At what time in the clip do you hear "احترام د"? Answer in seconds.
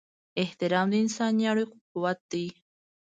0.41-0.93